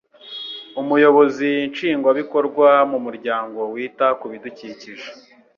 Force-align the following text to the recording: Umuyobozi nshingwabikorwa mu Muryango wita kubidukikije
Umuyobozi 0.81 1.49
nshingwabikorwa 1.71 2.69
mu 2.91 2.99
Muryango 3.05 3.59
wita 3.73 4.07
kubidukikije 4.19 5.09